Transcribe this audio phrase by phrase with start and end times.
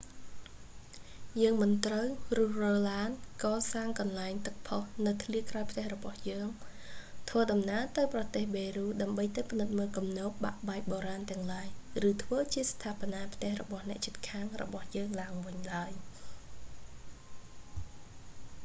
[1.41, 2.07] យើងមិនត្រូវ
[2.37, 3.09] រុះរើឡាន
[3.43, 6.47] កសាងកន្លែងទឹកផុសនៅធ្លាក្រោយផ្ទះរបស់យើង
[7.29, 11.67] ធ្វើដំណើរទៅប្រទេសប៉េរូដើម្បីទៅពិនិត្យមើលគំនរបាក់បែកបុរាណទាំងឡាយ
[12.09, 15.91] ឬធ្វើជាស្ថាបនាផ្ទះរបស់អ្នកជិតខាងរបស់យើងឡើងវិញឡើយ